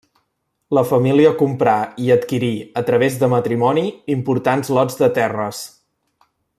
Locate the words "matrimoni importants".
3.37-4.75